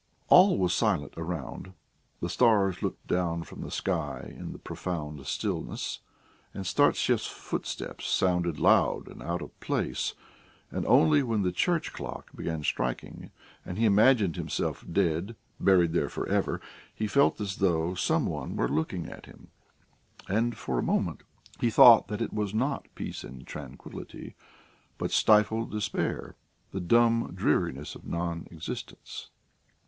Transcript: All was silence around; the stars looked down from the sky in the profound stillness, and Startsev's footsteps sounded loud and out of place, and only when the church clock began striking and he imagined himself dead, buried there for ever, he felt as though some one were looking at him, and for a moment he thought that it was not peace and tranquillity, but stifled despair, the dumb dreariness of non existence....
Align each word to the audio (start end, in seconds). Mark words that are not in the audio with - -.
All 0.29 0.57
was 0.57 0.73
silence 0.73 1.13
around; 1.15 1.73
the 2.21 2.27
stars 2.29 2.81
looked 2.81 3.05
down 3.05 3.43
from 3.43 3.61
the 3.61 3.69
sky 3.69 4.33
in 4.35 4.51
the 4.51 4.57
profound 4.57 5.23
stillness, 5.27 5.99
and 6.55 6.65
Startsev's 6.65 7.27
footsteps 7.27 8.07
sounded 8.07 8.57
loud 8.59 9.07
and 9.07 9.21
out 9.21 9.43
of 9.43 9.59
place, 9.59 10.15
and 10.71 10.87
only 10.87 11.21
when 11.21 11.43
the 11.43 11.51
church 11.51 11.93
clock 11.93 12.31
began 12.35 12.63
striking 12.63 13.29
and 13.63 13.77
he 13.77 13.85
imagined 13.85 14.37
himself 14.37 14.83
dead, 14.91 15.35
buried 15.59 15.93
there 15.93 16.09
for 16.09 16.27
ever, 16.27 16.59
he 16.95 17.05
felt 17.05 17.39
as 17.39 17.57
though 17.57 17.93
some 17.93 18.25
one 18.25 18.55
were 18.55 18.67
looking 18.67 19.05
at 19.07 19.27
him, 19.27 19.49
and 20.27 20.57
for 20.57 20.79
a 20.79 20.81
moment 20.81 21.21
he 21.59 21.69
thought 21.69 22.07
that 22.07 22.23
it 22.23 22.33
was 22.33 22.55
not 22.55 22.87
peace 22.95 23.23
and 23.23 23.45
tranquillity, 23.45 24.33
but 24.97 25.11
stifled 25.11 25.69
despair, 25.69 26.35
the 26.71 26.81
dumb 26.81 27.31
dreariness 27.35 27.93
of 27.93 28.03
non 28.07 28.47
existence.... 28.49 29.29